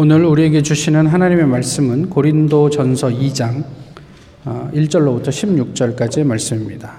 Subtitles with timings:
[0.00, 3.64] 오늘 우리에게 주시는 하나님의 말씀은 고린도 전서 2장
[4.44, 6.92] 1절로부터 어, 16절까지의 말씀입니다.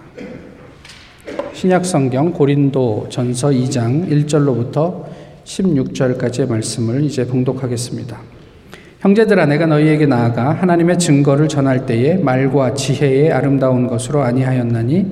[1.54, 5.06] 신약 성경 고린도 전서 2장 1절로부터
[5.46, 8.20] 16절까지의 말씀을 이제 봉독하겠습니다.
[9.00, 15.06] 형제들아 내가 너희에게 나아가 하나님의 증거를 전할 때에 말과 지혜의 아름다운 것으로 아니하였나니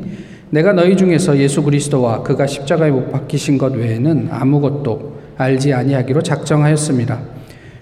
[0.49, 7.36] 내가 너희 중에서 예수 그리스도와 그가 십자가에 못 박히신 것 외에는 아무것도 알지 아니하기로 작정하였습니다.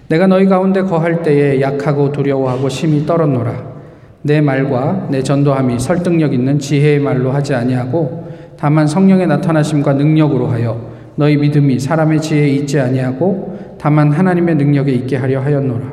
[0.08, 3.76] 내가 너희 가운데 거할 때에 약하고 두려워하고 심히 떨었노라.
[4.22, 10.90] 내 말과 내 전도함이 설득력 있는 지혜의 말로 하지 아니하고 다만 성령의 나타나심과 능력으로 하여
[11.16, 15.92] 너희 믿음이 사람의 지혜에 있지 아니하고 다만 하나님의 능력에 있게 하려 하였노라.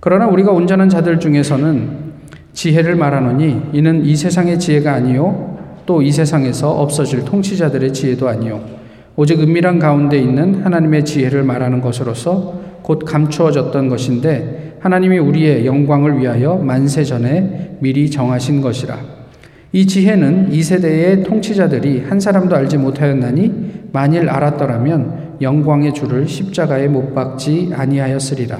[0.00, 2.04] 그러나 우리가 온전한 자들 중에서는
[2.52, 5.54] 지혜를 말하노니 이는 이 세상의 지혜가 아니요
[5.86, 8.83] 또 이 세상에서 없어질 통치자들의 지혜도 아니요
[9.16, 16.56] 오직 은밀한 가운데 있는 하나님의 지혜를 말하는 것으로서 곧 감추어졌던 것인데 하나님이 우리의 영광을 위하여
[16.56, 18.98] 만세 전에 미리 정하신 것이라.
[19.72, 27.14] 이 지혜는 이 세대의 통치자들이 한 사람도 알지 못하였나니 만일 알았더라면 영광의 주를 십자가에 못
[27.14, 28.58] 박지 아니하였으리라.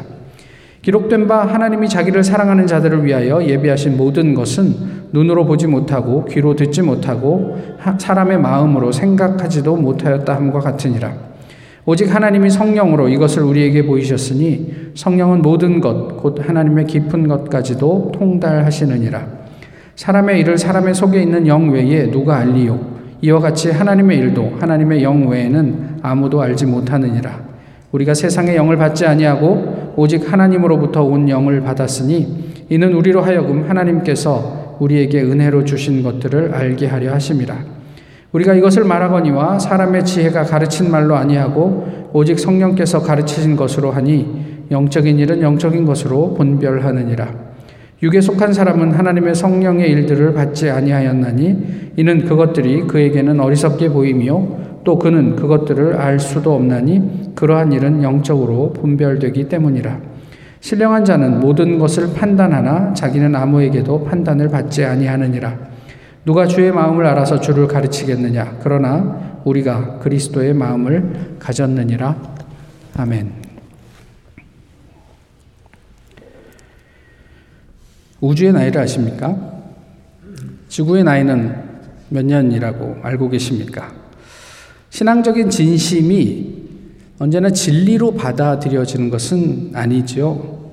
[0.83, 6.83] 기록된 바 하나님이 자기를 사랑하는 자들을 위하여 예비하신 모든 것은 눈으로 보지 못하고 귀로 듣지
[6.83, 7.57] 못하고
[7.99, 11.13] 사람의 마음으로 생각하지도 못하였다 함과 같으니라.
[11.87, 19.25] 오직 하나님이 성령으로 이것을 우리에게 보이셨으니 성령은 모든 것, 곧 하나님의 깊은 것까지도 통달하시느니라.
[19.95, 22.81] 사람의 일을 사람의 속에 있는 영 외에 누가 알리요?
[23.21, 27.39] 이와 같이 하나님의 일도 하나님의 영 외에는 아무도 알지 못하느니라.
[27.93, 35.23] 우리가 세상의 영을 받지 아니하고 오직 하나님으로부터 온 영을 받았으니 이는 우리로 하여금 하나님께서 우리에게
[35.23, 37.75] 은혜로 주신 것들을 알게 하려 하심이라.
[38.33, 45.41] 우리가 이것을 말하거니와 사람의 지혜가 가르친 말로 아니하고 오직 성령께서 가르치신 것으로 하니 영적인 일은
[45.41, 47.55] 영적인 것으로 분별하느니라.
[48.03, 54.47] 육에 속한 사람은 하나님의 성령의 일들을 받지 아니하였나니 이는 그것들이 그에게는 어리석게 보이며
[54.85, 60.14] 또 그는 그것들을 알 수도 없나니 그러한 일은 영적으로 분별되기 때문이라.
[60.65, 65.59] 신령한 자는 모든 것을 판단하나 자기는 아무에게도 판단을 받지 아니하느니라.
[66.25, 68.61] 누가 주의 마음을 알아서 주를 가르치겠느냐?
[68.63, 72.17] 그러나 우리가 그리스도의 마음을 가졌느니라.
[72.97, 73.33] 아멘.
[78.23, 79.37] 우주의 나이를 아십니까?
[80.71, 81.57] 지구의 나이는
[82.09, 83.93] 몇 년이라고 알고 계십니까?
[84.89, 86.64] 신앙적인 진심이
[87.19, 90.73] 언제나 진리로 받아들여지는 것은 아니죠.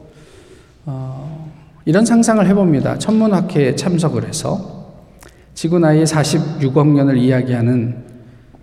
[0.86, 1.52] 어,
[1.86, 2.98] 이런 상상을 해봅니다.
[2.98, 4.82] 천문학회에 참석을 해서
[5.54, 7.96] 지구 나이의 46억 년을 이야기하는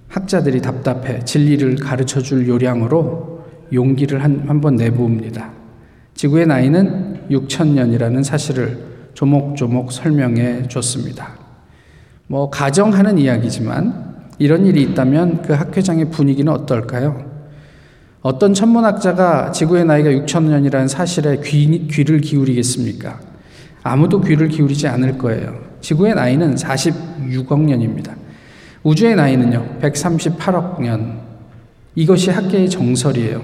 [0.09, 5.53] 학자들이 답답해 진리를 가르쳐 줄 요량으로 용기를 한 번 내부읍니다.
[6.15, 8.79] 지구의 나이는 6천 년이라는 사실을
[9.15, 11.37] 조목조목 설명해 줬습니다.
[12.27, 17.28] 뭐 가정하는 이야기지만 이런 일이 있다면 그 학회장의 분위기는 어떨까요?
[18.21, 23.21] 어떤 천문학자가 지구의 나이가 6천 년이라는 사실에 귀, 귀를 기울이겠습니까?
[23.83, 25.57] 아무도 귀를 기울이지 않을 거예요.
[25.81, 28.15] 지구의 나이는 46억 년입니다.
[28.83, 31.21] 우주의 나이는요, 138억 년.
[31.95, 33.41] 이것이 학계의 정설이에요.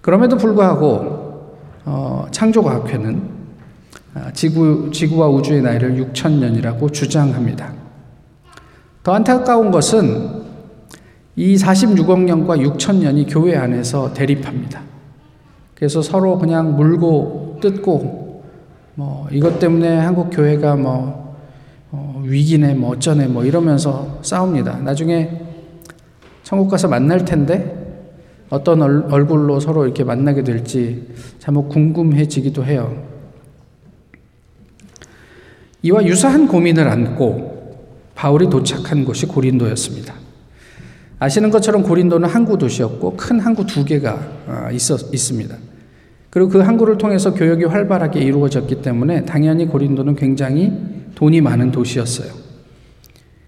[0.00, 3.36] 그럼에도 불구하고, 어, 창조과학회는
[4.14, 7.74] 아, 지구, 지구와 우주의 나이를 6천 년이라고 주장합니다.
[9.02, 10.45] 더 안타까운 것은
[11.36, 14.82] 이 46억 년과 6천 년이 교회 안에서 대립합니다.
[15.74, 18.42] 그래서 서로 그냥 물고 뜯고,
[18.94, 21.36] 뭐, 이것 때문에 한국 교회가 뭐,
[21.90, 24.78] 어, 위기네 뭐 어쩌네 뭐 이러면서 싸웁니다.
[24.78, 25.30] 나중에
[26.42, 27.74] 천국 가서 만날 텐데
[28.48, 31.08] 어떤 얼굴로 서로 이렇게 만나게 될지
[31.38, 33.04] 잘못 궁금해지기도 해요.
[35.82, 37.56] 이와 유사한 고민을 안고
[38.14, 40.25] 바울이 도착한 곳이 고린도였습니다.
[41.18, 45.56] 아시는 것처럼 고린도는 항구 도시였고 큰 항구 두 개가 어, 있었, 있습니다.
[46.30, 50.72] 그리고 그 항구를 통해서 교역이 활발하게 이루어졌기 때문에 당연히 고린도는 굉장히
[51.14, 52.30] 돈이 많은 도시였어요.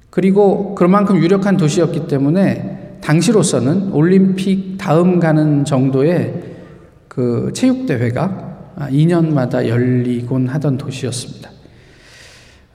[0.09, 6.43] 그리고 그만큼 유력한 도시였기 때문에 당시로서는 올림픽 다음 가는 정도의
[7.09, 11.50] 그 체육대회가 2년마다 열리곤 하던 도시였습니다.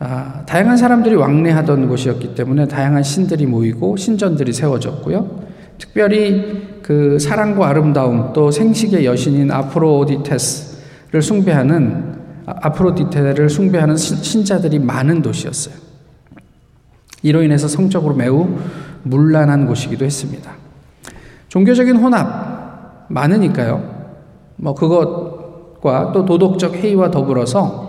[0.06, 5.44] 아, 다양한 사람들이 왕래하던 곳이었기 때문에 다양한 신들이 모이고 신전들이 세워졌고요.
[5.78, 12.16] 특별히 그 사랑과 아름다움 또 생식의 여신인 아프로디테스를 숭배하는
[12.46, 15.76] 아프로디테를 숭배하는 신자들이 많은 도시였어요.
[17.22, 18.46] 이로 인해서 성적으로 매우
[19.04, 20.52] 문란한 곳이기도 했습니다.
[21.48, 23.82] 종교적인 혼합 많으니까요.
[24.58, 27.83] 뭐 그것과 또 도덕적 해이와 더불어서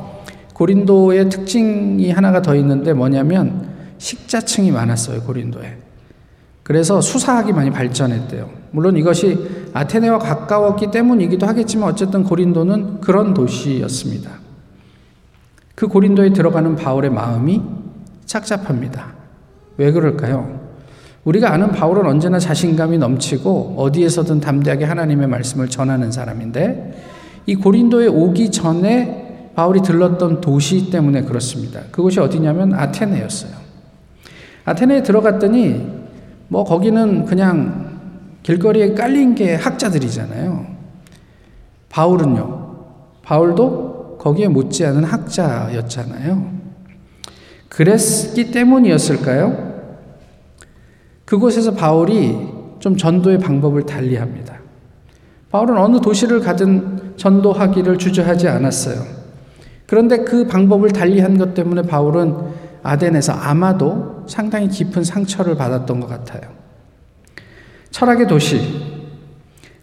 [0.54, 3.68] 고린도의 특징이 하나가 더 있는데 뭐냐면
[3.98, 5.76] 식자층이 많았어요, 고린도에.
[6.62, 8.48] 그래서 수사학이 많이 발전했대요.
[8.70, 9.38] 물론 이것이
[9.74, 14.30] 아테네와 가까웠기 때문이기도 하겠지만 어쨌든 고린도는 그런 도시였습니다.
[15.74, 17.60] 그 고린도에 들어가는 바울의 마음이
[18.24, 19.12] 착잡합니다.
[19.76, 20.60] 왜 그럴까요?
[21.24, 28.50] 우리가 아는 바울은 언제나 자신감이 넘치고 어디에서든 담대하게 하나님의 말씀을 전하는 사람인데 이 고린도에 오기
[28.50, 29.23] 전에
[29.54, 31.80] 바울이 들렀던 도시 때문에 그렇습니다.
[31.90, 33.52] 그곳이 어디냐면 아테네였어요.
[34.64, 36.04] 아테네에 들어갔더니
[36.48, 37.94] 뭐 거기는 그냥
[38.42, 40.66] 길거리에 깔린 게 학자들이잖아요.
[41.88, 42.74] 바울은요.
[43.22, 46.52] 바울도 거기에 못지않은 학자였잖아요.
[47.68, 49.74] 그랬기 때문이었을까요?
[51.24, 52.36] 그곳에서 바울이
[52.80, 54.58] 좀 전도의 방법을 달리합니다.
[55.50, 59.23] 바울은 어느 도시를 가든 전도하기를 주저하지 않았어요.
[59.86, 62.34] 그런데 그 방법을 달리한 것 때문에 바울은
[62.82, 66.42] 아덴에서 아마도 상당히 깊은 상처를 받았던 것 같아요.
[67.90, 68.94] 철학의 도시.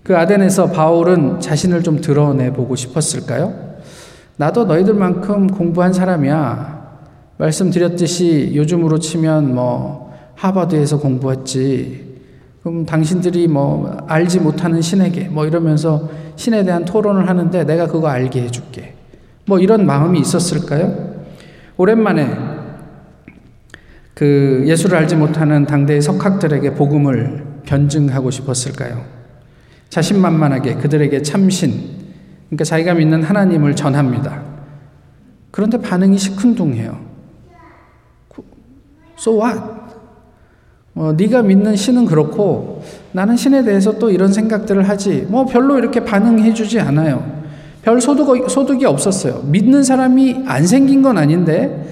[0.03, 3.71] 그 아덴에서 바울은 자신을 좀 드러내 보고 싶었을까요?
[4.37, 6.81] 나도 너희들만큼 공부한 사람이야.
[7.37, 12.11] 말씀드렸듯이 요즘으로 치면 뭐 하버드에서 공부했지.
[12.61, 18.43] 그럼 당신들이 뭐 알지 못하는 신에게 뭐 이러면서 신에 대한 토론을 하는데 내가 그거 알게
[18.43, 18.95] 해줄게.
[19.51, 21.25] 뭐 이런 마음이 있었을까요?
[21.75, 22.37] 오랜만에
[24.13, 29.03] 그 예수를 알지 못하는 당대의 석학들에게 복음을 변증하고 싶었을까요?
[29.89, 31.81] 자신만만하게 그들에게 참신,
[32.47, 34.41] 그러니까 자기가 믿는 하나님을 전합니다.
[35.51, 36.97] 그런데 반응이 시큰둥해요.
[39.19, 39.59] So what?
[40.95, 45.25] 어, 네가 믿는 신은 그렇고 나는 신에 대해서 또 이런 생각들을 하지.
[45.27, 47.40] 뭐 별로 이렇게 반응해 주지 않아요.
[47.81, 49.41] 별 소득, 소득이 없었어요.
[49.45, 51.91] 믿는 사람이 안 생긴 건 아닌데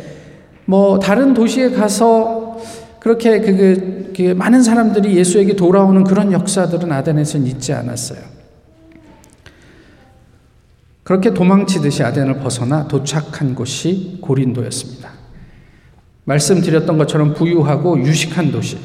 [0.65, 2.59] 뭐 다른 도시에 가서
[2.99, 8.19] 그렇게 그, 그, 그 많은 사람들이 예수에게 돌아오는 그런 역사들은 아덴에서는 있지 않았어요.
[11.03, 15.09] 그렇게 도망치듯이 아덴을 벗어나 도착한 곳이 고린도였습니다.
[16.25, 18.77] 말씀드렸던 것처럼 부유하고 유식한 도시.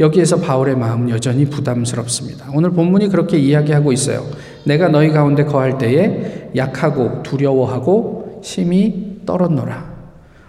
[0.00, 2.50] 여기에서 바울의 마음은 여전히 부담스럽습니다.
[2.52, 4.26] 오늘 본문이 그렇게 이야기하고 있어요.
[4.64, 9.94] 내가 너희 가운데 거할 때에 약하고 두려워하고 심히 떨었노라.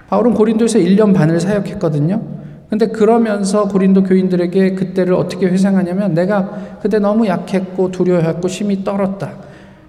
[0.08, 2.22] 바울은 고린도에서 1년 반을 사역했거든요.
[2.70, 9.34] 근데 그러면서 고린도 교인들에게 그때를 어떻게 회상하냐면 내가 그때 너무 약했고 두려워했고 심히 떨었다.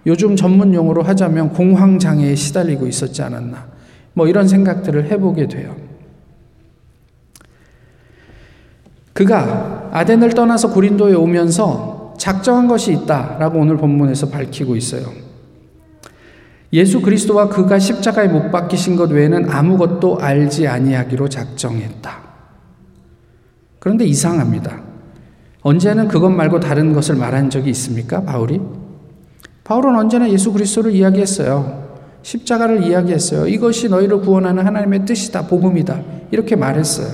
[0.07, 3.67] 요즘 전문 용어로 하자면 공황 장애에 시달리고 있었지 않았나.
[4.13, 5.75] 뭐 이런 생각들을 해보게 돼요.
[9.13, 15.13] 그가 아덴을 떠나서 고린도에 오면서 작정한 것이 있다라고 오늘 본문에서 밝히고 있어요.
[16.73, 22.19] 예수 그리스도와 그가 십자가에 못 박히신 것 외에는 아무것도 알지 아니하기로 작정했다.
[23.79, 24.83] 그런데 이상합니다.
[25.63, 28.23] 언제는 그것 말고 다른 것을 말한 적이 있습니까?
[28.23, 28.61] 바울이?
[29.65, 31.87] 바울은 언제나 예수 그리스도를 이야기했어요.
[32.23, 33.47] 십자가를 이야기했어요.
[33.47, 36.03] 이것이 너희를 구원하는 하나님의 뜻이다, 복음이다.
[36.31, 37.09] 이렇게 말했어요.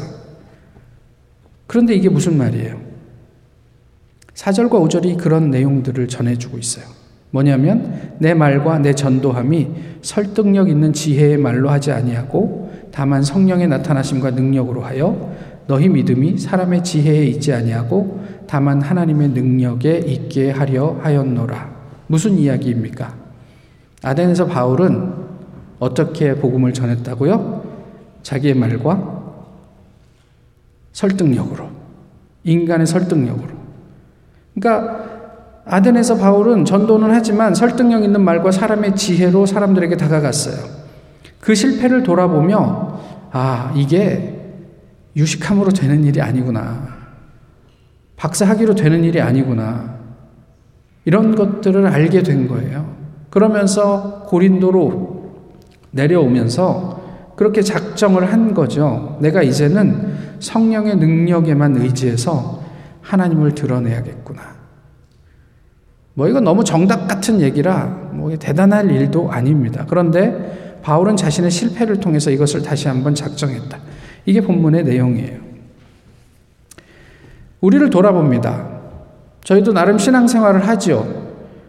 [1.66, 2.91] 그런데 이게 무슨 말이에요?
[4.34, 6.84] 4절과 5절이 그런 내용들을 전해주고 있어요.
[7.30, 9.68] 뭐냐면 내 말과 내 전도함이
[10.02, 15.32] 설득력 있는 지혜의 말로 하지 아니하고 다만 성령의 나타나심과 능력으로 하여
[15.66, 21.72] 너희 믿음이 사람의 지혜에 있지 아니하고 다만 하나님의 능력에 있게 하려 하였노라.
[22.06, 23.14] 무슨 이야기입니까?
[24.02, 25.14] 아덴에서 바울은
[25.78, 27.64] 어떻게 복음을 전했다고요?
[28.22, 29.22] 자기의 말과
[30.92, 31.70] 설득력으로.
[32.44, 33.61] 인간의 설득력으로.
[34.54, 35.12] 그러니까
[35.64, 40.82] 아덴에서 바울은 전도는 하지만 설득력 있는 말과 사람의 지혜로 사람들에게 다가갔어요.
[41.40, 44.40] 그 실패를 돌아보며 아, 이게
[45.16, 46.88] 유식함으로 되는 일이 아니구나.
[48.16, 49.96] 박사학위로 되는 일이 아니구나.
[51.04, 52.94] 이런 것들을 알게 된 거예요.
[53.30, 55.22] 그러면서 고린도로
[55.90, 57.02] 내려오면서
[57.36, 59.18] 그렇게 작정을 한 거죠.
[59.20, 62.61] 내가 이제는 성령의 능력에만 의지해서
[63.02, 64.62] 하나님을 드러내야겠구나.
[66.14, 69.84] 뭐 이건 너무 정답 같은 얘기라 뭐 대단할 일도 아닙니다.
[69.88, 73.78] 그런데 바울은 자신의 실패를 통해서 이것을 다시 한번 작정했다.
[74.26, 75.40] 이게 본문의 내용이에요.
[77.60, 78.68] 우리를 돌아봅니다.
[79.44, 81.22] 저희도 나름 신앙생활을 하죠.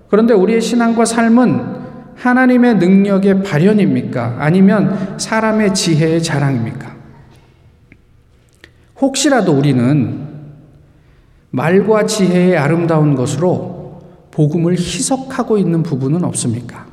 [0.10, 1.84] 그런데 우리의 신앙과 삶은
[2.16, 4.36] 하나님의 능력의 발현입니까?
[4.40, 6.94] 아니면 사람의 지혜의 자랑입니까?
[9.02, 10.33] 혹시라도 우리는
[11.56, 16.88] 말과 지혜의 아름다운 것으로 복음을 희석하고 있는 부분은 없습니까?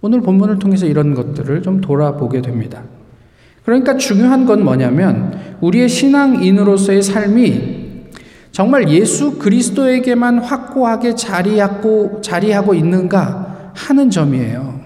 [0.00, 2.82] 오늘 본문을 통해서 이런 것들을 좀 돌아보게 됩니다.
[3.66, 8.06] 그러니까 중요한 건 뭐냐면 우리의 신앙인으로서의 삶이
[8.52, 14.80] 정말 예수 그리스도에게만 확고하게 자리하고, 자리하고 있는가 하는 점이에요.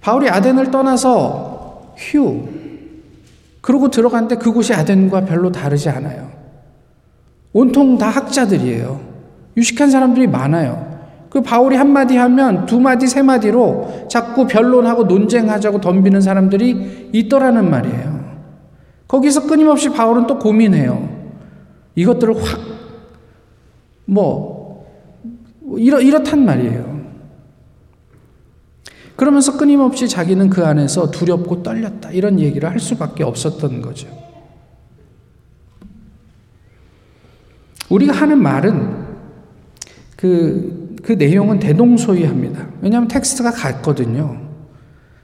[0.00, 2.55] 바울이 아덴을 떠나서 휴,
[3.66, 6.30] 그러고 들어갔는데 그곳이 아덴과 별로 다르지 않아요.
[7.52, 9.00] 온통 다 학자들이에요.
[9.56, 11.00] 유식한 사람들이 많아요.
[11.30, 18.36] 그 바울이 한마디 하면 두 마디, 세 마디로 자꾸 변론하고 논쟁하자고 덤비는 사람들이 있더라는 말이에요.
[19.08, 21.08] 거기서 끊임없이 바울은 또 고민해요.
[21.96, 22.60] 이것들을 확,
[24.04, 24.86] 뭐,
[25.76, 26.95] 이렇, 이렇단 말이에요.
[29.16, 32.10] 그러면서 끊임없이 자기는 그 안에서 두렵고 떨렸다.
[32.10, 34.08] 이런 얘기를 할 수밖에 없었던 거죠.
[37.88, 39.06] 우리가 하는 말은
[40.16, 42.68] 그, 그 내용은 대동소이합니다.
[42.82, 44.40] 왜냐하면 텍스트가 같거든요.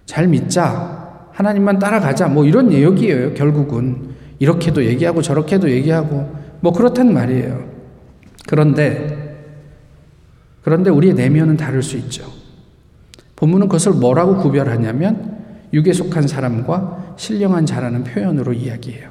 [0.07, 1.29] 잘 믿자.
[1.33, 2.29] 하나님만 따라가자.
[2.29, 3.35] 뭐 이런 내용이에요.
[3.35, 4.13] 결국은.
[4.39, 7.69] 이렇게도 얘기하고 저렇게도 얘기하고 뭐 그렇단 말이에요.
[8.49, 9.39] 그런데,
[10.63, 12.42] 그런데 우리의 내면은 다를 수 있죠.
[13.43, 15.37] 본문은 그것을 뭐라고 구별하냐면
[15.73, 19.11] 육에 속한 사람과 신령한 자라는 표현으로 이야기해요.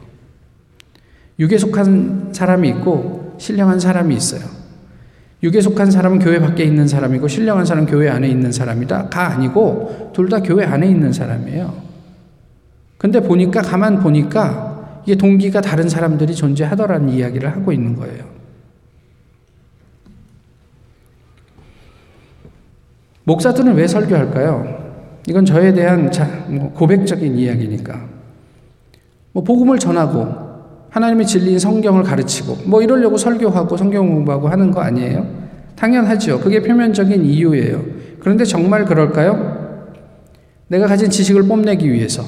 [1.37, 4.43] 육에 속한 사람이 있고 신령한 사람이 있어요.
[5.43, 10.29] 육에 속한 사람은 교회 밖에 있는 사람이고 신령한 사람은 교회 안에 있는 사람이다.가 아니고 둘
[10.29, 11.73] 다 교회 안에 있는 사람이에요.
[12.97, 18.23] 근데 보니까 가만 보니까 이게 동기가 다른 사람들이 존재하더라는 이야기를 하고 있는 거예요.
[23.23, 24.81] 목사들은 왜 설교할까요?
[25.27, 26.11] 이건 저에 대한
[26.47, 28.05] 뭐 고백적인 이야기니까.
[29.33, 30.51] 뭐 복음을 전하고
[30.89, 35.25] 하나님의 진리인 성경을 가르치고 뭐 이러려고 설교하고 성경 공부하고 하는 거 아니에요?
[35.75, 36.39] 당연하죠.
[36.39, 37.81] 그게 표면적인 이유예요.
[38.19, 39.87] 그런데 정말 그럴까요?
[40.67, 42.23] 내가 가진 지식을 뽐내기 위해서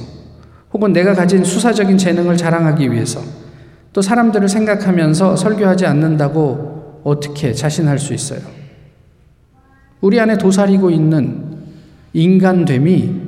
[0.73, 3.21] 혹은 내가 가진 수사적인 재능을 자랑하기 위해서
[3.91, 8.39] 또 사람들을 생각하면서 설교하지 않는다고 어떻게 자신할 수 있어요?
[10.03, 11.45] 우리 안에 도사리고 있는
[12.11, 13.21] 인간됨이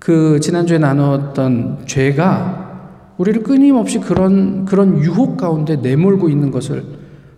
[0.00, 6.84] 그 지난주에 나누었던 죄가 우리를 끊임없이 그런 그런 유혹 가운데 내몰고 있는 것을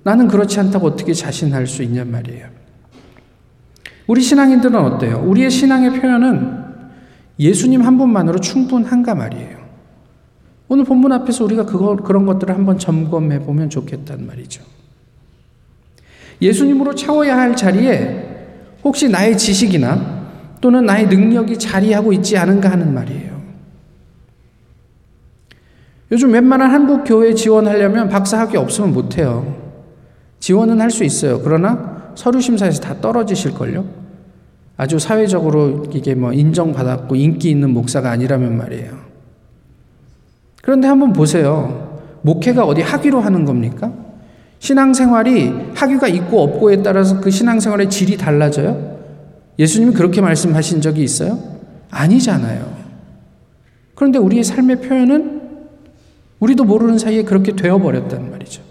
[0.04, 2.46] 나는 그렇지 않다고 어떻게 자신할 수 있냔 말이에요.
[4.06, 5.22] 우리 신앙인들은 어때요?
[5.22, 6.62] 우리의 신앙의 표현은
[7.38, 9.58] 예수님 한 분만으로 충분한가 말이에요.
[10.68, 14.64] 오늘 본문 앞에서 우리가 그거, 그런 것들을 한번 점검해 보면 좋겠단 말이죠.
[16.40, 18.31] 예수님으로 채워야 할 자리에
[18.84, 20.22] 혹시 나의 지식이나
[20.60, 23.32] 또는 나의 능력이 자리하고 있지 않은가 하는 말이에요.
[26.10, 29.56] 요즘 웬만한 한국 교회 지원하려면 박사 학위 없으면 못 해요.
[30.40, 31.40] 지원은 할 수 있어요.
[31.42, 33.86] 그러나 서류 심사에서 다 떨어지실 걸요?
[34.76, 38.92] 아주 사회적으로 이게 뭐 인정받았고 인기 있는 목사가 아니라면 말이에요.
[40.62, 42.00] 그런데 한번 보세요.
[42.22, 43.92] 목회가 어디 학위로 하는 겁니까?
[44.62, 48.96] 신앙생활이 학위가 있고 없고에 따라서 그 신앙생활의 질이 달라져요?
[49.58, 51.36] 예수님이 그렇게 말씀하신 적이 있어요?
[51.90, 52.72] 아니잖아요.
[53.96, 55.42] 그런데 우리의 삶의 표현은
[56.38, 58.62] 우리도 모르는 사이에 그렇게 되어버렸단 말이죠.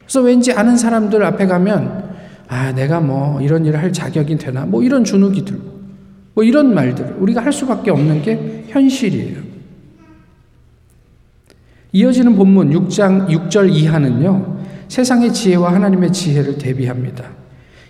[0.00, 2.10] 그래서 왠지 아는 사람들 앞에 가면,
[2.48, 4.66] 아, 내가 뭐 이런 일을 할 자격이 되나?
[4.66, 5.80] 뭐 이런 주눅이 들고,
[6.34, 9.38] 뭐 이런 말들 우리가 할 수밖에 없는 게 현실이에요.
[11.92, 14.59] 이어지는 본문 6장 6절 이하는요,
[14.90, 17.24] 세상의 지혜와 하나님의 지혜를 대비합니다.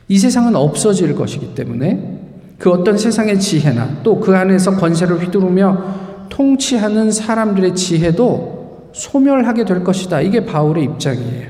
[0.09, 2.21] 이 세상은 없어질 것이기 때문에
[2.59, 10.21] 그 어떤 세상의 지혜나 또 그 안에서 권세를 휘두르며 통치하는 사람들의 지혜도 소멸하게 될 것이다.
[10.21, 11.49] 이게 바울의 입장이에요.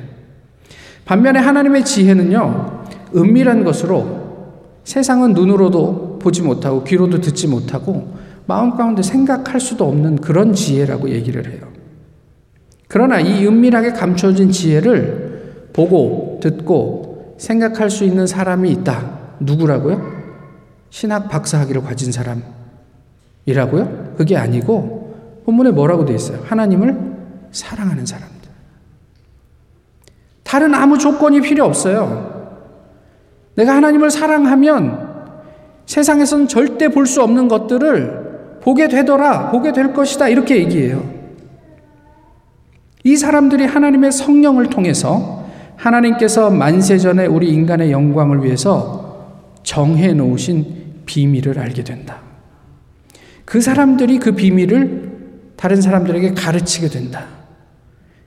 [1.04, 2.84] 반면에 하나님의 지혜는요,
[3.16, 4.20] 은밀한 것으로
[4.84, 8.14] 세상은 눈으로도 보지 못하고 귀로도 듣지 못하고
[8.46, 11.62] 마음 가운데 생각할 수도 없는 그런 지혜라고 얘기를 해요.
[12.86, 15.29] 그러나 이 은밀하게 감춰진 지혜를
[15.72, 19.18] 보고 듣고 생각할 수 있는 사람이 있다.
[19.40, 20.20] 누구라고요?
[20.90, 24.14] 신학 박사 학위를 가진 사람이라고요?
[24.16, 26.40] 그게 아니고 본문에 뭐라고 돼 있어요?
[26.44, 26.96] 하나님을
[27.52, 28.50] 사랑하는 사람들.
[30.42, 32.58] 다른 아무 조건이 필요 없어요.
[33.54, 35.08] 내가 하나님을 사랑하면
[35.86, 40.28] 세상에서는 절대 볼 수 없는 것들을 보게 되더라, 보게 될 것이다.
[40.28, 41.02] 이렇게 얘기해요.
[43.04, 45.39] 이 사람들이 하나님의 성령을 통해서
[45.80, 52.20] 하나님께서 만세전에 우리 인간의 영광을 위해서 정해 놓으신 비밀을 알게 된다.
[53.46, 55.10] 그 사람들이 그 비밀을
[55.56, 57.26] 다른 사람들에게 가르치게 된다.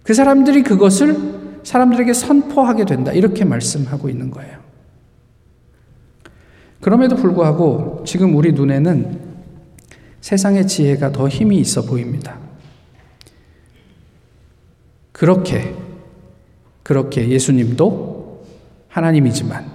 [0.01, 3.11] 그 사람들이 그것을 사람들에게 선포하게 된다.
[3.13, 4.57] 이렇게 말씀하고 있는 거예요.
[6.81, 9.21] 그럼에도 불구하고 지금 우리 눈에는
[10.19, 12.37] 세상의 지혜가 더 힘이 있어 보입니다.
[15.11, 15.73] 그렇게,
[16.83, 18.43] 그렇게 예수님도
[18.89, 19.65] 하나님이지만,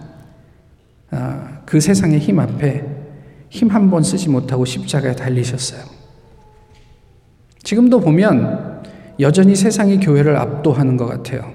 [1.10, 2.84] 아, 그 세상의 힘 앞에
[3.50, 5.80] 힘 한 번 쓰지 못하고 십자가에 달리셨어요.
[7.62, 8.82] 지금도 보면
[9.20, 11.52] 여전히 세상이 교회를 압도하는 것 같아요.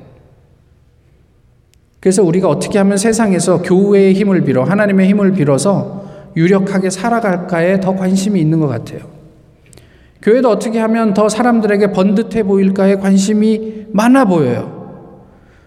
[1.99, 6.03] 그래서 우리가 어떻게 하면 세상에서 교회의 힘을 빌어 하나님의 힘을 빌어서
[6.35, 9.01] 유력하게 살아갈까에 더 관심이 있는 것 같아요.
[10.21, 14.72] 교회도 어떻게 하면 더 사람들에게 번듯해 보일까에 관심이 많아 보여요.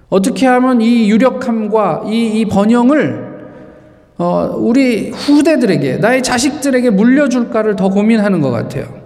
[0.08, 3.26] 어떻게 하면 이 유력함과 이, 이 번영을
[4.18, 9.04] 어, 우리 후대들에게, 나의 자식들에게 물려줄까를 더 고민하는 것 같아요.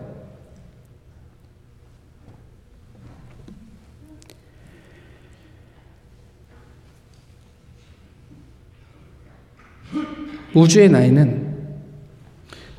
[10.55, 11.49] 우주의 나이는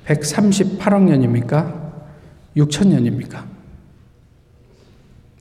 [0.05, 1.91] 138억 년입니까?
[2.55, 3.45] 6천 년입니까?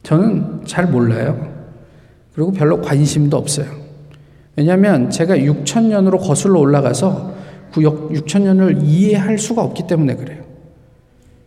[0.02, 1.59] 저는 잘 몰라요.
[2.40, 3.66] 그리고 별로 관심도 없어요.
[4.56, 7.34] 왜냐하면 제가 6천 년으로 거슬러 올라가서
[7.70, 10.42] 그 6천 년을 이해할 수가 없기 때문에 그래요.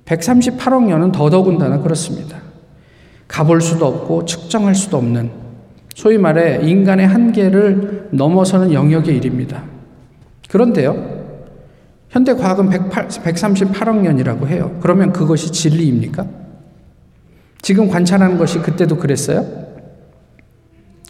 [0.05, 2.37] 138억 년은 더더군다나 그렇습니다.
[3.27, 5.31] 가볼 수도 없고 측정할 수도 없는
[5.95, 9.63] 소위 말해 인간의 한계를 넘어서는 영역의 일입니다.
[10.47, 11.23] 그런데요,
[12.09, 14.77] 현대 과학은 108, 138억 년이라고 해요.
[14.79, 16.27] 그러면 그것이 진리입니까?
[17.63, 19.72] 지금 관찰하는 것이 그때도 그랬어요?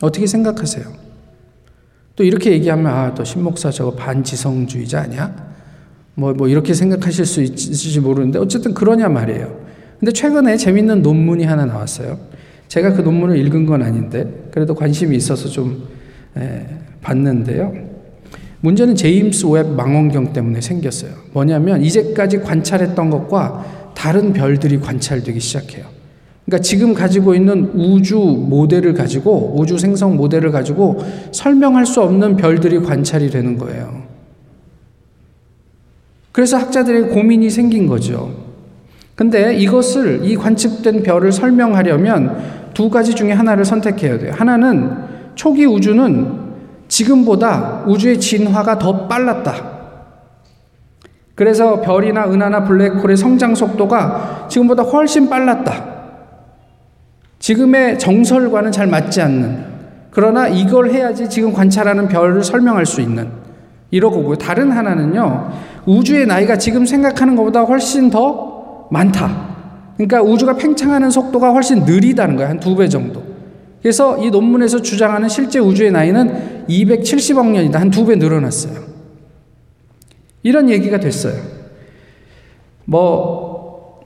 [0.03, 0.85] 어떻게 생각하세요?
[2.17, 5.33] 또 이렇게 얘기하면, 아, 또 신목사 저거 반지성주의자 아니야?
[6.15, 9.63] 뭐, 뭐, 이렇게 생각하실 수 있을지 모르는데, 어쨌든 그러냐 말이에요.
[9.99, 12.19] 근데 최근에 재밌는 논문이 하나 나왔어요.
[12.67, 15.87] 제가 그 논문을 읽은 건 아닌데, 그래도 관심이 있어서 좀,
[16.35, 16.65] 에,
[17.01, 17.73] 봤는데요.
[18.59, 21.11] 문제는 제임스 웹 망원경 때문에 생겼어요.
[21.31, 25.92] 뭐냐면 이제까지 관찰했던 것과 다른 별들이 관찰되기 시작해요.
[26.45, 31.01] 그러니까 지금 가지고 있는 우주 모델을 가지고 우주 생성 모델을 가지고
[31.31, 34.03] 설명할 수 없는 별들이 관찰이 되는 거예요.
[36.31, 38.33] 그래서 학자들의 고민이 생긴 거죠.
[39.15, 44.33] 근데 이것을 이 관측된 별을 설명하려면 두 가지 중에 하나를 선택해야 돼요.
[44.35, 44.91] 하나는
[45.35, 46.43] 초기 우주는
[46.87, 49.71] 지금보다 우주의 진화가 더 빨랐다.
[51.35, 55.92] 그래서 별이나 은하나 블랙홀의 성장 속도가 지금보다 훨씬 빨랐다.
[57.43, 59.65] 지금의 정설과는 잘 맞지 않는
[60.11, 63.27] 그러나 이걸 해야지 지금 관찰하는 별을 설명할 수 있는
[63.91, 65.51] 이러고 다른 하나는요
[65.85, 69.55] 우주의 나이가 지금 생각하는 것보다 훨씬 더 많다.
[69.97, 72.49] 그러니까 우주가 팽창하는 속도가 훨씬 느리다는 거예요.
[72.49, 73.21] 한 두 배 정도.
[73.81, 77.77] 그래서 이 논문에서 주장하는 실제 우주의 나이는 270억 년이다.
[77.77, 78.79] 한 두 배 늘어났어요.
[80.43, 81.33] 이런 얘기가 됐어요.
[82.85, 83.99] 뭐,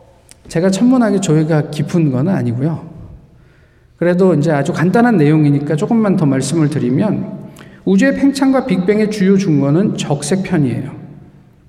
[0.47, 2.96] 제가 천문학의 조예가 깊은 건 아니고요.
[3.97, 7.37] 그래도 이제 아주 간단한 내용이니까 조금만 더 말씀을 드리면,
[7.85, 10.91] 우주의 팽창과 빅뱅의 주요 증거는 적색편이에요.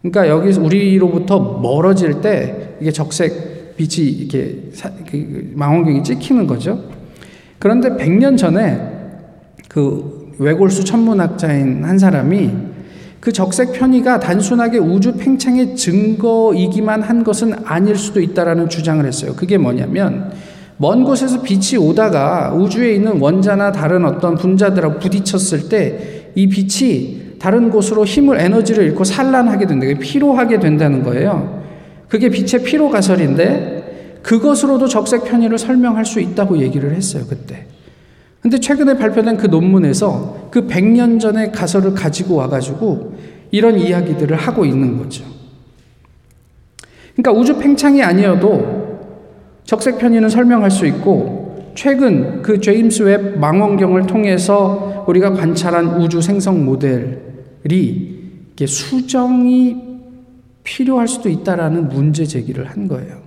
[0.03, 4.71] 그러니까 여기 우리로부터 멀어질 때 이게 적색 빛이 이렇게
[5.11, 6.85] 그 망원경이 찍히는 거죠.
[7.59, 8.81] 그런데 100년 전에
[9.69, 12.51] 그 외골수 천문학자인 한 사람이
[13.21, 19.35] 그 적색 편의가 단순하게 우주 팽창의 증거이기만 한 것은 아닐 수도 있다라는 주장을 했어요.
[19.35, 20.33] 그게 뭐냐면
[20.79, 27.69] 먼 곳에서 빛이 오다가 우주에 있는 원자나 다른 어떤 분자들하고 부딪혔을 때 이 빛이 다른
[27.69, 29.87] 곳으로 힘을 에너지를 잃고 산란하게 된다.
[30.01, 31.65] 피로하게 된다는 거예요.
[32.09, 37.67] 그게 빛의 피로 가설인데 그것으로도 적색 편의를 설명할 수 있다고 얘기를 했어요, 그때.
[38.41, 43.15] 근데 최근에 발표된 그 논문에서 그 100년 전의 가설을 가지고 와 가지고
[43.51, 45.25] 이런 이야기들을 하고 있는 거죠.
[47.17, 48.88] 그러니까 우주 팽창이 아니어도
[49.69, 56.65] 적색 편의는 설명할 수 있고 최근 그 제임스 웹 망원경을 통해서 우리가 관찰한 우주 생성
[56.65, 58.17] 모델이
[58.67, 59.77] 수정이
[60.65, 63.19] 필요할 수도 있다라는 문제 제기를 한 거예요.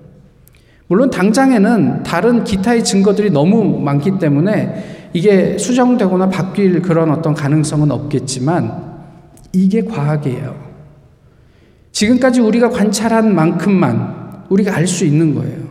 [0.88, 8.96] 물론 당장에는 다른 기타의 증거들이 너무 많기 때문에 이게 수정되거나 바뀔 그런 어떤 가능성은 없겠지만
[9.54, 10.56] 이게 과학이에요.
[11.92, 15.71] 지금까지 우리가 관찰한 만큼만 우리가 알 수 있는 거예요.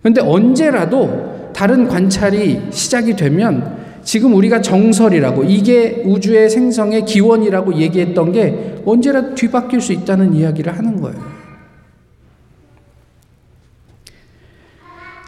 [0.00, 8.82] 그런데 언제라도 다른 관찰이 시작이 되면 지금 우리가 정설이라고 이게 우주의 생성의 기원이라고 얘기했던 게
[8.86, 11.38] 언제라도 뒤바뀔 수 있다는 이야기를 하는 거예요.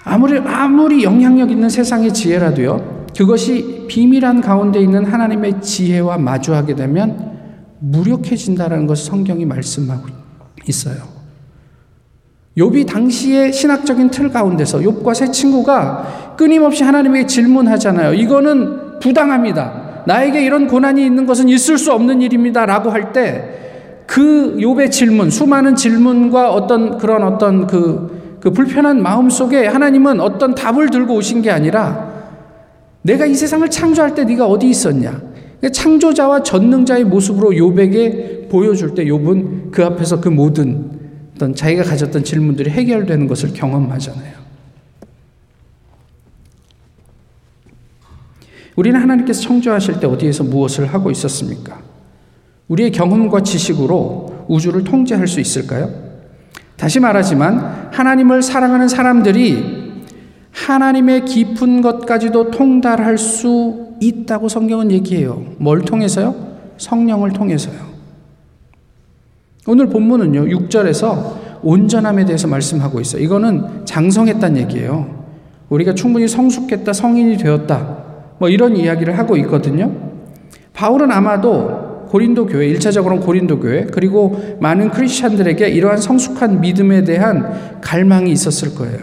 [0.05, 7.39] 아무리, 아무리 영향력 있는 세상의 지혜라도요, 그것이 비밀한 가운데 있는 하나님의 지혜와 마주하게 되면
[7.81, 10.09] 무력해진다라는 것을 성경이 말씀하고
[10.67, 11.20] 있어요.
[12.59, 18.15] 욥이 당시의 신학적인 틀 가운데서 욥과 세 친구가 끊임없이 하나님에게 질문하잖아요.
[18.15, 20.03] 이거는 부당합니다.
[20.07, 23.61] 나에게 이런 고난이 있는 것은 있을 수 없는 일입니다라고 할 때
[24.11, 30.57] 그 욥의 질문, 수많은 질문과 어떤 그런 어떤 그, 그 불편한 마음 속에 하나님은 어떤
[30.57, 32.11] 답을 들고 오신 게 아니라
[33.03, 35.21] 내가 이 세상을 창조할 때 네가 어디 있었냐?
[35.73, 40.91] 창조자와 전능자의 모습으로 욥에게 보여줄 때 욥은 그 앞에서 그 모든
[41.41, 44.35] 어떤 자기가 가졌던 질문들이 해결되는 것을 경험하잖아요.
[48.77, 51.81] 우리는 하나님께서 창조하실 때 어디에서 무엇을 하고 있었습니까?
[52.69, 55.91] 우리의 경험과 지식으로 우주를 통제할 수 있을까요?
[56.77, 60.05] 다시 말하지만 하나님을 사랑하는 사람들이
[60.51, 65.55] 하나님의 깊은 것까지도 통달할 수 있다고 성경은 얘기해요.
[65.57, 66.35] 뭘 통해서요?
[66.77, 67.90] 성령을 통해서요.
[69.71, 73.23] 오늘 본문은요, 6절에서 온전함에 대해서 말씀하고 있어요.
[73.23, 75.25] 이거는 장성했다는 얘기예요.
[75.69, 77.99] 우리가 충분히 성숙했다, 성인이 되었다,
[78.41, 79.93] 뭐 이런 이야기를 하고 있거든요.
[80.73, 88.33] 바울은 아마도 고린도 교회, 1차적으로는 고린도 교회, 그리고 많은 크리스찬들에게 이러한 성숙한 믿음에 대한 갈망이
[88.33, 88.99] 있었을 거예요.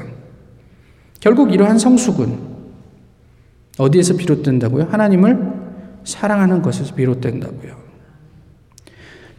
[1.21, 2.39] 결국 이러한 성숙은
[3.77, 4.87] 어디에서 비롯된다고요?
[4.91, 5.39] 하나님을
[6.03, 7.71] 사랑하는 것에서 비롯된다고요.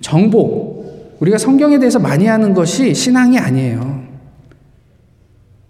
[0.00, 0.77] 정보,
[1.20, 4.06] 우리가 성경에 대해서 많이 하는 것이 신앙이 아니에요.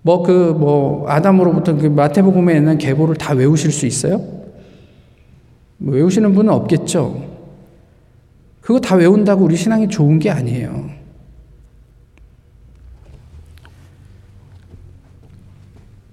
[0.02, 4.18] 뭐그 뭐 아담으로부터 그 마태복음에 있는 계보를 다 외우실 수 있어요?
[5.78, 7.26] 뭐 외우시는 분은 없겠죠.
[8.60, 10.90] 그거 다 외운다고 우리 신앙이 좋은 게 아니에요.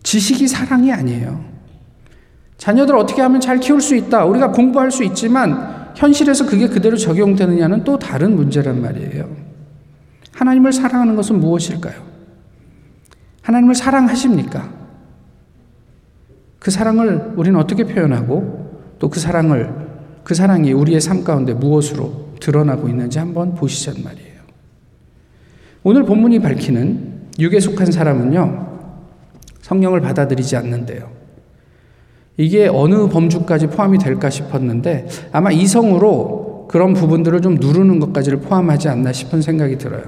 [0.03, 1.43] 지식이 사랑이 아니에요.
[2.57, 4.23] 자녀들 어떻게 하면 잘 키울 수 있다.
[4.25, 9.29] 우리가 공부할 수 있지만 현실에서 그게 그대로 적용되느냐는 또 다른 문제란 말이에요.
[10.33, 11.95] 하나님을 사랑하는 것은 무엇일까요?
[13.41, 14.73] 하나님을 사랑하십니까?
[16.59, 18.65] 그 사랑을 우리는 어떻게 표현하고
[18.99, 19.71] 또 그 사랑을
[20.23, 24.41] 그 사랑이 우리의 삶 가운데 무엇으로 드러나고 있는지 한번 보시란 말이에요.
[25.83, 28.79] 오늘 본문이 밝히는 육에 속한 사람은요.
[29.61, 31.11] 성령을 받아들이지 않는데요.
[32.37, 39.13] 이게 어느 범주까지 포함이 될까 싶었는데 아마 이성으로 그런 부분들을 좀 누르는 것까지를 포함하지 않나
[39.13, 40.03] 싶은 생각이 들어요.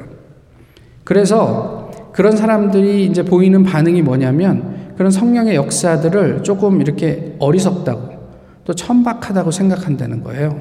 [1.03, 8.17] 그래서 그런 사람들이 이제 보이는 반응이 뭐냐면 그런 성령의 역사들을 조금 이렇게 어리석다고
[8.65, 10.59] 또 천박하다고 생각한다는 거예요.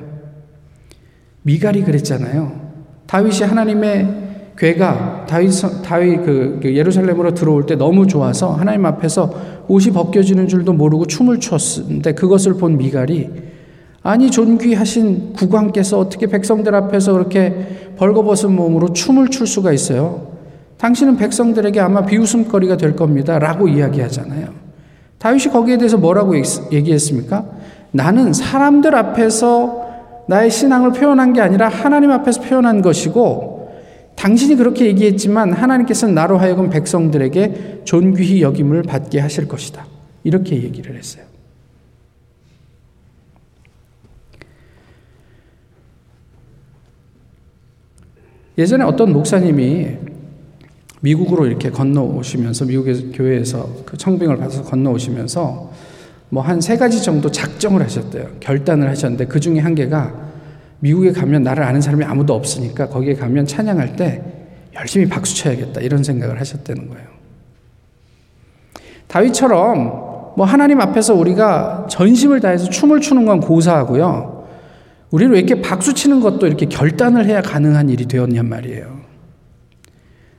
[1.43, 2.67] 미갈이 그랬잖아요.
[3.07, 4.27] 다윗이 하나님의
[4.59, 5.51] 괴가 다윗
[5.83, 11.41] 다윗 그, 그 예루살렘으로 들어올 때 너무 좋아서 하나님 앞에서 옷이 벗겨지는 줄도 모르고 춤을
[11.41, 13.31] 췄는데 그것을 본 미갈이
[14.03, 20.29] 아니 존귀하신 국왕께서 어떻게 백성들 앞에서 그렇게 벌거벗은 몸으로 춤을 출 수가 있어요?
[20.79, 23.39] 당신은 백성들에게 아마 비웃음거리가 될 겁니다.
[23.39, 24.49] 라고 이야기하잖아요.
[25.19, 26.35] 다윗이 거기에 대해서 뭐라고
[26.71, 27.47] 얘기했습니까?
[27.91, 29.87] 나는 사람들 앞에서
[30.29, 33.56] 나의 신앙을 표현한 게 아니라 하나님 앞에서 표현한 것이고
[34.17, 39.87] 당신이 그렇게 얘기했지만 하나님께서는 나로 하여금 백성들에게 존귀히 여김을 받게 하실 것이다.
[40.25, 41.25] 이렇게 얘기를 했어요.
[48.59, 49.97] 예전에 어떤 목사님이
[51.03, 55.73] 미국으로 이렇게 건너오시면서 미국의 교회에서 그 청빙을 받아서 건너오시면서
[56.31, 58.29] 뭐 한 세 가지 정도 작정을 하셨대요.
[58.41, 60.26] 결단을 하셨는데 그 중에 한 개가
[60.81, 64.23] 미국에 가면 나를 아는 사람이 아무도 없으니까 거기에 가면 찬양할 때
[64.75, 67.07] 열심히 박수 쳐야겠다 이런 생각을 하셨다는 거예요.
[69.09, 74.47] 다윗처럼 뭐 하나님 앞에서 우리가 전심을 다해서 춤을 추는 건 고사하고요.
[75.11, 78.97] 우리는 왜 이렇게 박수 치는 것도 이렇게 결단을 해야 가능한 일이 되었냔 말이에요.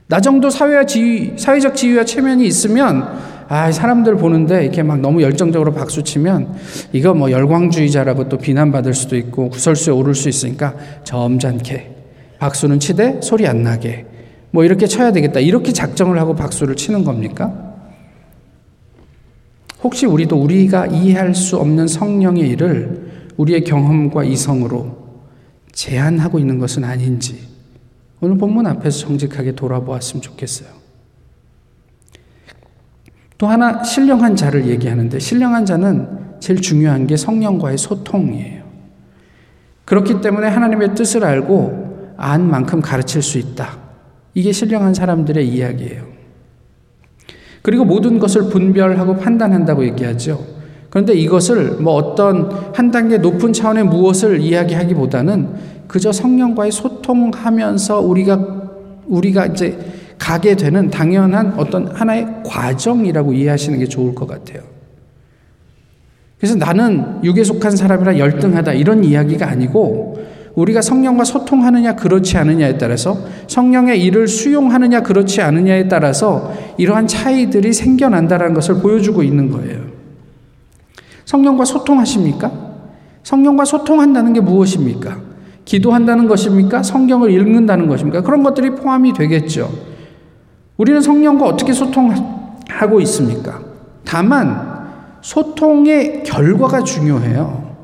[0.08, 5.74] 나 정도 사회와 지위, 사회적 지위와 체면이 있으면 아, 사람들 보는데 이렇게 막 너무 열정적으로
[5.74, 6.56] 박수 치면
[6.92, 11.96] 이거 뭐 열광주의자라고 또 비난받을 수도 있고 구설수에 오를 수 있으니까 점잖게
[12.40, 14.06] 박수는 치되 소리 안 나게
[14.52, 15.40] 뭐 이렇게 쳐야 되겠다.
[15.40, 17.76] 이렇게 작정을 하고 박수를 치는 겁니까?
[19.84, 25.08] 혹시 우리도 우리가 이해할 수 없는 성령의 일을 우리의 경험과 이성으로
[25.72, 27.48] 제한하고 있는 것은 아닌지
[28.20, 30.77] 오늘 본문 앞에서 정직하게 돌아보았으면 좋겠어요.
[33.38, 36.08] 또 하나 신령한 자를 얘기하는데 신령한 자는
[36.40, 38.64] 제일 중요한 게 성령과의 소통이에요.
[39.86, 43.78] 그렇기 때문에 하나님의 뜻을 알고 안 만큼 가르칠 수 있다.
[44.34, 46.04] 이게 신령한 사람들의 이야기예요.
[47.62, 50.44] 그리고 모든 것을 분별하고 판단한다고 얘기하죠.
[50.90, 55.50] 그런데 이것을 뭐 어떤 한 단계 높은 차원의 무엇을 이야기하기보다는
[55.88, 58.58] 그저 성령과의 소통하면서 우리가
[59.06, 59.78] 우리가 이제
[60.18, 64.62] 가게 되는 당연한 어떤 하나의 과정이라고 이해하시는 게 좋을 것 같아요.
[66.38, 70.26] 그래서 나는 육에 속한 사람이라 열등하다 이런 이야기가 아니고
[70.56, 78.54] 우리가 성령과 소통하느냐 그렇지 않느냐에 따라서 성령의 일을 수용하느냐 그렇지 않느냐에 따라서 이러한 차이들이 생겨난다는
[78.56, 79.82] 것을 보여주고 있는 거예요.
[81.26, 82.52] 성령과 소통하십니까?
[83.22, 85.20] 성령과 소통한다는 게 무엇입니까?
[85.66, 86.82] 기도한다는 것입니까?
[86.82, 88.22] 성경을 읽는다는 것입니까?
[88.22, 89.70] 그런 것들이 포함이 되겠죠.
[90.78, 93.62] 우리는 성령과 어떻게 소통하고 있습니까?
[94.06, 94.78] 다만
[95.22, 97.76] 소통의 결과가 중요해요.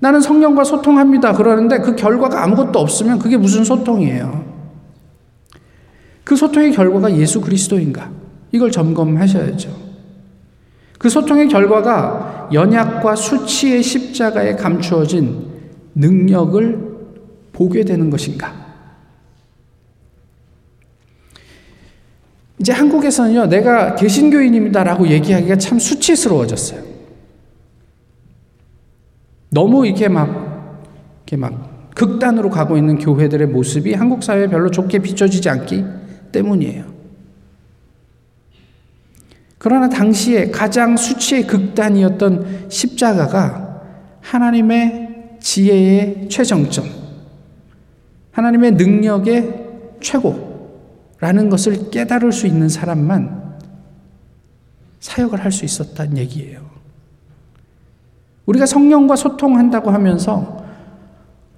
[0.00, 1.34] 나는 성령과 소통합니다.
[1.34, 4.44] 그러는데 그 결과가 아무것도 없으면 그게 무슨 소통이에요?
[6.24, 8.10] 그 소통의 결과가 예수 그리스도인가?
[8.52, 9.70] 이걸 점검하셔야죠.
[10.98, 15.46] 그 소통의 결과가 연약과 수치의 십자가에 감추어진
[15.94, 16.90] 능력을
[17.52, 18.59] 보게 되는 것인가?
[22.60, 26.82] 이제 한국에서는요, 내가 개신교인입니다라고 얘기하기가 참 수치스러워졌어요.
[29.48, 30.84] 너무 이렇게 막,
[31.22, 35.84] 이렇게 막 극단으로 가고 있는 교회들의 모습이 한국 사회에 별로 좋게 비춰지지 않기
[36.32, 36.84] 때문이에요.
[39.56, 43.84] 그러나 당시에 가장 수치의 극단이었던 십자가가
[44.20, 46.84] 하나님의 지혜의 최정점,
[48.32, 49.66] 하나님의 능력의
[50.00, 50.49] 최고,
[51.20, 53.40] 라는 것을 깨달을 수 있는 사람만
[55.00, 56.60] 사역을 할 수 있었다는 얘기예요.
[58.46, 60.64] 우리가 성령과 소통한다고 하면서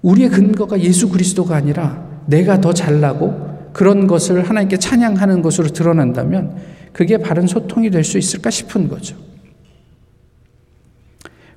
[0.03, 6.57] 우리의 근거가 예수 그리스도가 아니라 내가 더 잘나고 그런 것을 하나님께 찬양하는 것으로 드러난다면
[6.93, 9.17] 그게 바른 소통이 될 수 있을까 싶은 거죠.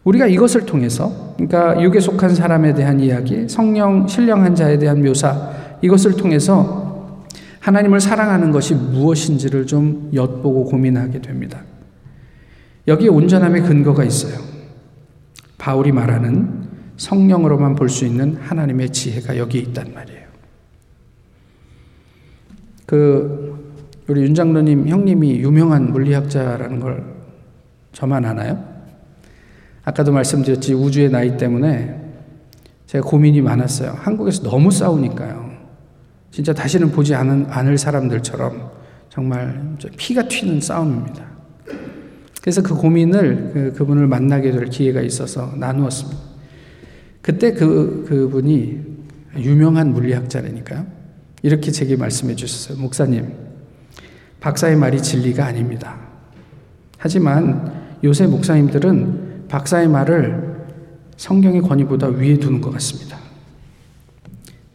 [0.06, 6.14] 우리가 이것을 통해서, 그러니까 육에 속한 사람에 대한 이야기, 성령, 신령한 자에 대한 묘사, 이것을
[6.14, 6.85] 통해서
[7.66, 11.64] 하나님을 사랑하는 것이 무엇인지를 좀 엿보고 고민하게 됩니다.
[12.88, 14.38] 여기에 온전함의 근거가 있어요.
[15.58, 16.64] 바울이 말하는
[16.98, 20.26] 성령으로만 볼 수 있는 하나님의 지혜가 여기에 있단 말이에요.
[22.86, 27.04] 그 우리 윤 장로님 형님이 유명한 물리학자라는 걸
[27.94, 28.64] 저만 아나요?
[29.84, 32.00] 아까도 말씀드렸지 우주의 나이 때문에
[32.86, 33.96] 제가 고민이 많았어요.
[33.98, 35.45] 한국에서 너무 싸우니까요.
[36.36, 38.70] 진짜 다시는 보지 않은, 않을 사람들처럼
[39.08, 41.24] 정말 피가 튀는 싸움입니다.
[42.42, 46.22] 그래서 그 고민을 그, 그분을 만나게 될 기회가 있어서 나누었습니다.
[47.22, 48.80] 그때 그, 그분이
[49.38, 50.86] 유명한 물리학자라니까요.
[51.42, 52.82] 이렇게 제게 말씀해 주셨어요.
[52.82, 53.32] 목사님,
[54.42, 55.98] 박사의 말이 진리가 아닙니다.
[56.98, 57.72] 하지만
[58.04, 60.66] 요새 목사님들은 박사의 말을
[61.16, 63.25] 성경의 권위보다 위에 두는 것 같습니다.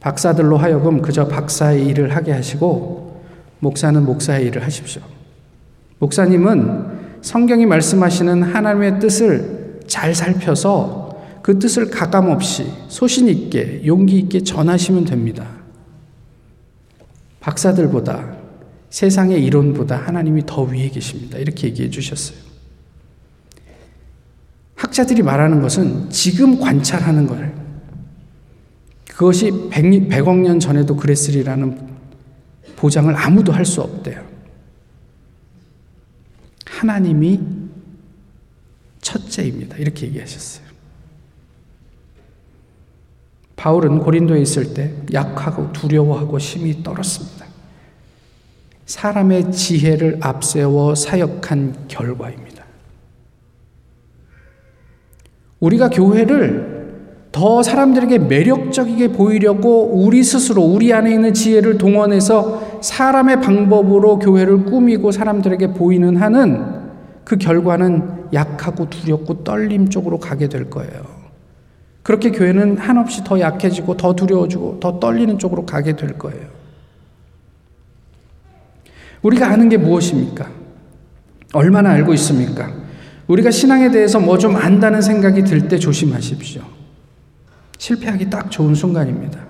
[0.01, 3.23] 박사들로 하여금 그저 박사의 일을 하게 하시고
[3.61, 5.03] 목사는 목사의 일을 하십시오.
[5.99, 14.43] 목사님은 성경이 말씀하시는 하나님의 뜻을 잘 살펴서 그 뜻을 가감 없이 소신 있게 용기 있게
[14.43, 15.47] 전하시면 됩니다.
[17.41, 18.37] 박사들보다
[18.89, 21.39] 세상의 이론보다 하나님이 더 위에 계십니다.
[21.39, 22.39] 이렇게 얘기해 주셨어요.
[24.75, 27.70] 학자들이 말하는 것은 지금 관찰하는 거예요.
[29.21, 31.79] 그것이 100, 100억 년 전에도 그랬으리라는
[32.77, 34.27] 보장을 아무도 할 수 없대요.
[36.65, 37.39] 하나님이
[39.03, 39.77] 첫째입니다.
[39.77, 40.65] 이렇게 얘기하셨어요.
[43.57, 47.45] 바울은 고린도에 있을 때 약하고 두려워하고 심히 떨었습니다.
[48.87, 52.65] 사람의 지혜를 앞세워 사역한 결과입니다.
[55.61, 56.80] 우리가 교회를
[57.33, 65.13] 더 사람들에게 매력적이게 보이려고 우리 스스로 우리 안에 있는 지혜를 동원해서 사람의 방법으로 교회를 꾸미고
[65.13, 66.81] 사람들에게 보이는 한은
[67.25, 71.21] 그 결과는 약하고 두렵고 떨림 쪽으로 가게 될 거예요.
[72.03, 76.47] 그렇게 교회는 한없이 더 약해지고 더 두려워지고 더 떨리는 쪽으로 가게 될 거예요.
[79.23, 80.49] 우리가 아는 게 무엇입니까?
[81.53, 82.73] 얼마나 알고 있습니까?
[83.29, 86.63] 우리가 신앙에 대해서 뭐 좀 안다는 생각이 들 때 조심하십시오.
[87.81, 89.41] 실패하기 딱 좋은 순간입니다.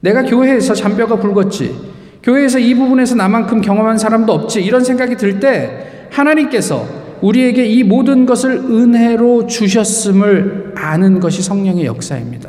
[0.00, 1.74] 내가 교회에서 잔뼈가 굵었지.
[2.22, 4.62] 교회에서 이 부분에서 나만큼 경험한 사람도 없지.
[4.62, 6.86] 이런 생각이 들 때 하나님께서
[7.20, 12.48] 우리에게 이 모든 것을 은혜로 주셨음을 아는 것이 성령의 역사입니다.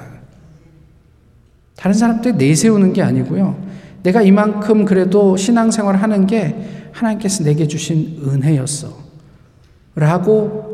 [1.75, 3.57] 다른 사람들 내세우는 게 아니고요.
[4.03, 6.55] 내가 이만큼 그래도 신앙생활 하는 게
[6.91, 8.89] 하나님께서 내게 주신 은혜였어.
[9.95, 10.72] 라고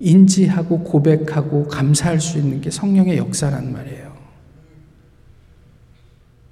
[0.00, 4.10] 인지하고 고백하고 감사할 수 있는 게 성령의 역사란 말이에요.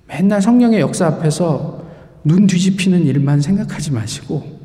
[0.07, 1.87] 맨날 성령의 역사 앞에서
[2.25, 4.59] 눈 뒤집히는 일만 생각하지 마시고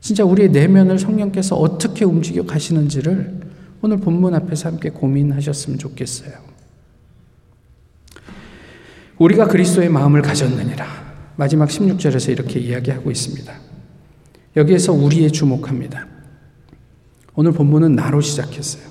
[0.00, 3.40] 진짜 우리의 내면을 성령께서 어떻게 움직여 가시는지를
[3.80, 6.32] 오늘 본문 앞에서 함께 고민하셨으면 좋겠어요.
[9.18, 11.04] 우리가 그리스도의 마음을 가졌느니라.
[11.36, 13.52] 마지막 16절에서 이렇게 이야기하고 있습니다.
[14.56, 16.13] 여기에서 우리에 주목합니다.
[17.36, 18.84] 오늘 본문은 나로 시작했어요.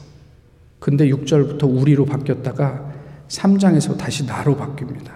[0.80, 2.92] 근데 6절부터 우리로 바뀌었다가
[3.30, 5.12] 3장에서 다시 나로 바뀝니다.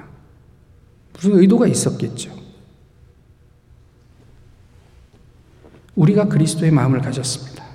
[1.13, 2.32] 무슨 의도가 있었겠죠.
[5.96, 7.66] 우리가 그리스도의 마음을 가졌습니다.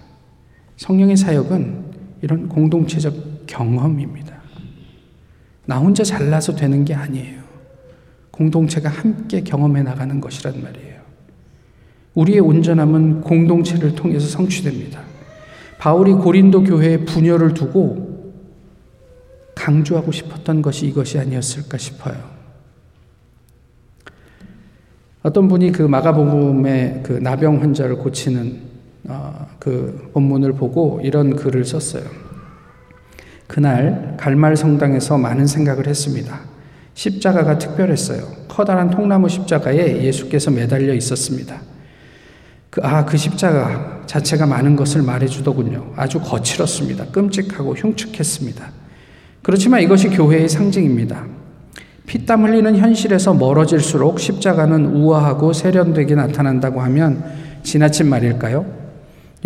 [0.76, 4.40] 성령의 사역은 이런 공동체적 경험입니다.
[5.66, 7.42] 나 혼자 잘나서 되는 게 아니에요.
[8.30, 11.02] 공동체가 함께 경험해 나가는 것이란 말이에요.
[12.14, 15.11] 우리의 온전함은 공동체를 통해서 성취됩니다.
[15.82, 18.32] 바울이 고린도 교회에 분열을 두고
[19.56, 22.14] 강조하고 싶었던 것이 이것이 아니었을까 싶어요.
[25.24, 28.60] 어떤 분이 그 마가복음의 그 나병 환자를 고치는
[29.08, 32.04] 어, 그 본문을 보고 이런 글을 썼어요.
[33.48, 36.42] 그날 갈말 성당에서 많은 생각을 했습니다.
[36.94, 38.22] 십자가가 특별했어요.
[38.46, 41.60] 커다란 통나무 십자가에 예수께서 매달려 있었습니다.
[42.70, 45.94] 그, 아, 그 십자가 자체가 많은 것을 말해주더군요.
[45.96, 47.06] 아주 거칠었습니다.
[47.06, 48.62] 끔찍하고 흉측했습니다.
[49.40, 51.24] 그렇지만 이것이 교회의 상징입니다.
[52.04, 57.24] 피땀 흘리는 현실에서 멀어질수록 십자가는 우아하고 세련되게 나타난다고 하면
[57.62, 58.66] 지나친 말일까요?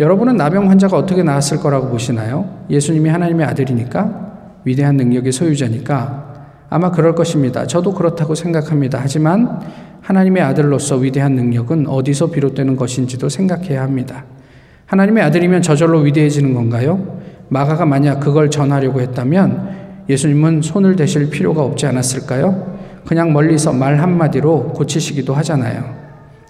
[0.01, 2.65] 여러분은 나병 환자가 어떻게 나았을 거라고 보시나요?
[2.69, 4.59] 예수님이 하나님의 아들이니까?
[4.65, 6.25] 위대한 능력의 소유자니까?
[6.69, 7.67] 아마 그럴 것입니다.
[7.67, 8.99] 저도 그렇다고 생각합니다.
[9.01, 9.61] 하지만
[10.01, 14.25] 하나님의 아들로서 위대한 능력은 어디서 비롯되는 것인지도 생각해야 합니다.
[14.87, 17.19] 하나님의 아들이면 저절로 위대해지는 건가요?
[17.49, 22.77] 마가가 만약 그걸 전하려고 했다면 예수님은 손을 대실 필요가 없지 않았을까요?
[23.05, 25.95] 그냥 멀리서 말 한마디로 고치시기도 하잖아요.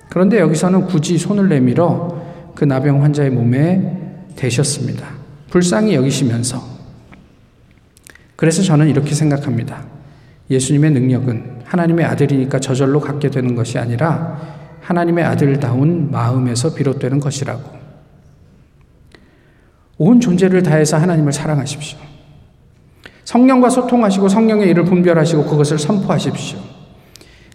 [0.09, 2.21] 그런데 여기서는 굳이 손을 내밀어
[2.55, 5.07] 그 나병 환자의 몸에 대셨습니다.
[5.49, 6.61] 불쌍히 여기시면서.
[8.35, 9.83] 그래서 저는 이렇게 생각합니다.
[10.49, 14.39] 예수님의 능력은 하나님의 아들이니까 저절로 갖게 되는 것이 아니라
[14.81, 17.76] 하나님의 아들다운 마음에서 비롯되는 것이라고.
[19.97, 21.99] 온 존재를 다해서 하나님을 사랑하십시오.
[23.23, 26.59] 성령과 소통하시고 성령의 일을 분별하시고 그것을 선포하십시오.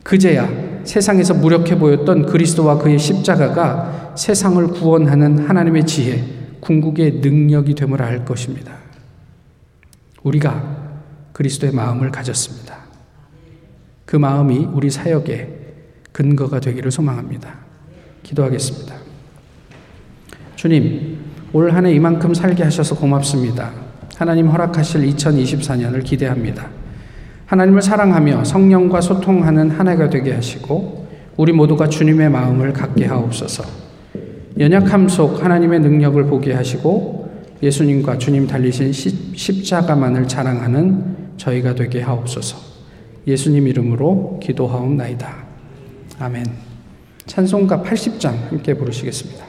[0.02, 0.48] 그제야
[0.84, 6.22] 세상에서 무력해 보였던 그리스도와 그의 십자가가 세상을 구원하는 하나님의 지혜,
[6.60, 7.74] 궁극의 능력이
[8.04, 8.72] 알 것입니다.
[10.22, 10.82] 우리가
[11.32, 12.76] 그리스도의 마음을 가졌습니다.
[14.04, 15.48] 그 마음이 우리 사역의
[16.12, 17.54] 근거가 되기를 소망합니다.
[18.22, 18.94] 기도하겠습니다.
[20.56, 21.11] 주님,
[21.52, 23.70] 올 한 해 이만큼 살게 하셔서 고맙습니다.
[24.16, 26.68] 하나님 허락하실 2024년을 기대합니다.
[27.46, 33.64] 하나님을 사랑하며 성령과 소통하는 한 해가 되게 하시고 우리 모두가 주님의 마음을 갖게 하옵소서.
[34.58, 37.30] 연약함 속 하나님의 능력을 보게 하시고
[37.62, 38.92] 예수님과 주님 달리신
[39.34, 42.56] 십자가만을 자랑하는 저희가 되게 하옵소서.
[43.26, 45.34] 예수님 이름으로 기도하옵나이다.
[46.18, 46.44] 아멘.
[47.26, 49.44] 찬송가 80장 함께 부르시겠습니다.